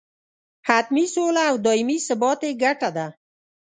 حتمي 0.67 1.05
سوله 1.15 1.41
او 1.49 1.55
دایمي 1.65 1.97
ثبات 2.07 2.39
یې 2.47 2.51
ګټه 2.63 2.89
ده. 2.97 3.07